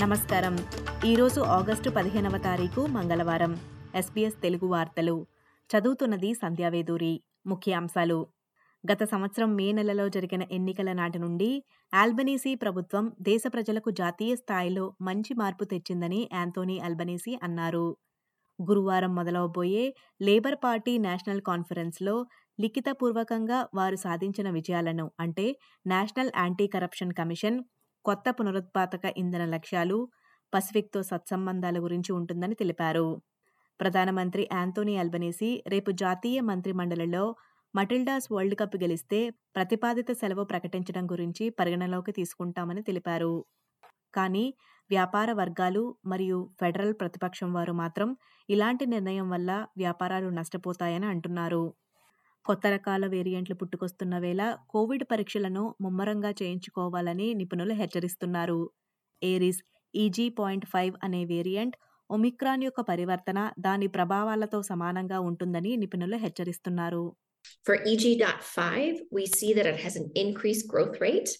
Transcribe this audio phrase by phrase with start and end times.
[0.00, 0.58] నమస్కారం.
[1.06, 3.60] ఈరోజు ఆగస్టు పదిహేనవ తారీఖు మంగళవారం.
[3.94, 5.26] ఎస్బీఎస్ తెలుగు వార్తలు.
[5.70, 8.26] చదువుతున్నది సంధ్యావేదూరి ముఖ్యాంశాలు.
[8.92, 15.34] గత సంవత్సరం మే నెలలో జరిగిన ఎన్నికల నాటి నుండి ఆల్బనీసీ ప్రభుత్వం దేశ ప్రజలకు జాతీయ స్థాయిలో మంచి
[15.34, 17.96] మార్పు తెచ్చిందని యాంతోనీ అల్బనీసీ అన్నారు.
[18.62, 22.26] గురువారం మొదలవబోయే లేబర్ పార్టీ నేషనల్ కాన్ఫరెన్స్లో
[22.60, 25.56] లిఖితపూర్వకంగా వారు సాధించిన విజయాలను అంటే
[25.86, 27.64] నేషనల్ యాంటీ కరప్షన్ కమిషన్
[28.04, 29.98] కొత్త పునరుత్పాదక ఇంధన లక్ష్యాలు
[30.52, 33.06] పసిఫిక్తో సత్సంబంధాల గురించి ఉంటుందని తెలిపారు.
[33.80, 37.24] ప్రధానమంత్రి యాంతోనీ అల్బనీసీ రేపు జాతీయ మంత్రిమండలిలో
[37.74, 39.20] మటిల్డాస్ వరల్డ్ కప్ గెలిస్తే
[39.56, 43.34] ప్రతిపాదిత సెలవు ప్రకటించడం గురించి పరిగణలోకి తీసుకుంటామని తెలిపారు.
[44.14, 44.44] కానీ
[44.90, 48.08] వ్యాపార వర్గాలు మరియు ఫెడరల్ ప్రతిపక్షం వారు మాత్రం
[48.48, 51.64] ఇలాంటి నిర్ణయం వల్ల వ్యాపారాలు నష్టపోతాయని అంటున్నారు.
[52.46, 54.42] కొత్త రకాల వేరియంట్లు పుట్టుకొస్తున్న వేళ
[54.72, 58.60] కోవిడ్ పరీక్షలను ముమ్మరంగా చేయించుకోవాలని నిపుణులు హెచ్చరిస్తున్నారు
[59.22, 59.60] Eris
[59.94, 61.76] E G point five అనే వేరియంట్
[62.10, 67.04] ఒమిక్రాన్ యొక్క పరివర్తన దాని ప్రభావాలతో సమానంగా ఉంటుందని నిపుణులు హెచ్చరిస్తున్నారు
[67.66, 71.30] For EG.5, we see that it has an increased growth rate,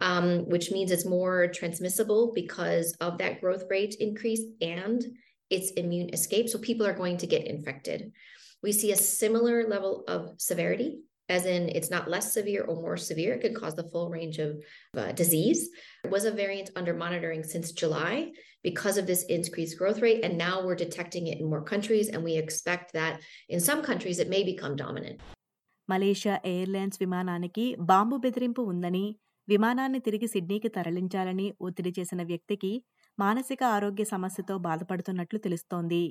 [0.00, 4.98] um, which means it's more transmissible because of that growth rate increase and
[5.50, 6.48] its immune escape.
[6.48, 8.00] So people are going to get infected.
[8.62, 10.90] We see a similar level of severity,
[11.28, 13.32] as in it's not less severe or more severe.
[13.34, 14.50] It could cause the full range of
[14.94, 15.60] uh, disease.
[16.04, 18.14] It was a variant under monitoring since July
[18.64, 20.20] because of this increased growth rate.
[20.24, 22.08] And now we're detecting it in more countries.
[22.08, 23.14] And we expect that
[23.48, 25.18] in some countries it may become dominant.
[25.88, 29.06] Malaysia Airlines విమానానికి bomb బెదిరింపు ఉందని
[29.48, 32.70] విమానాన్ని తిరిగి సిడ్నీకి తరలించాలని ఒత్తిడి చేసిన వ్యక్తికి
[33.18, 36.02] మానసిక ఆరోగ్య సమస్యతో బాధపడుతున్నట్లు తెలుస్తోంది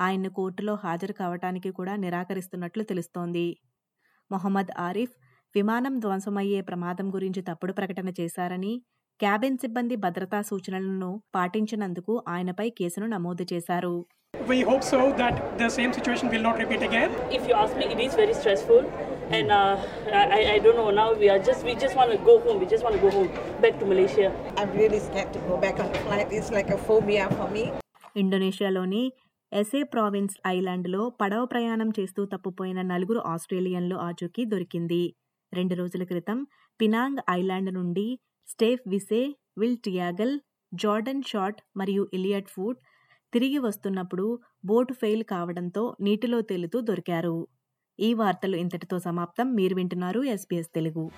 [0.00, 3.46] ఆయన్ను కోర్టులో హాజరు కావటానికి కూడా నిరాకరిస్తున్నట్లు తెలుస్తోంది
[4.30, 5.14] మొహమ్మద్ ఆరిఫ్
[5.54, 8.72] విమానం ధ్వంసమయ్యే ప్రమాదం గురించి తప్పుడు ప్రకటన చేశారని
[9.20, 13.94] క్యాబిన్ సిబ్బంది భద్రతా సూచనలను పాటించినందుకు ఆయనపై కేసును నమోదు చేశారు
[14.34, 17.10] We hope so that the same situation will not repeat again.
[17.30, 18.80] if you ask me, it is very stressful,
[19.30, 19.72] and uh,
[20.28, 20.90] I, I don't know.
[20.92, 22.56] Now we are just we just want to go home.
[22.62, 23.28] We just want to go home,
[23.60, 24.28] back to Malaysia.
[24.56, 26.28] I'm really scared to go back on the flight.
[26.32, 27.64] It's like a phobia for me.
[28.16, 29.02] ఇండోనేషియాలోని
[29.52, 35.14] SA province ఐలాండ్లో పడవ ప్రయాణం చేస్తూ తప్పిపోయిన నలుగురు ఆస్ట్రేలియన్లు ఆచూకీ దొరికింది.
[35.52, 36.46] రెండు రోజుల క్రితం
[36.80, 38.18] పినాంగ్ ఐలాండ్ నుండి
[38.48, 40.40] స్టేఫ్ విసే విల్ టియాగల్
[40.74, 42.78] జార్డన్ షాట్ మరియు ఇలియట్ ఫుడ్
[43.32, 47.36] తిరిగి వస్తున్నప్పుడు బోటు ఫెయిల్ కావడంతో నీటిలో తేలుతూ దొరికారు.
[47.98, 49.54] ఈ వార్తలు ఇంతటితో సమాప్తం.
[49.54, 51.10] మీరు వింటున్నారు ఎస్పీఎస్ తెలుగు.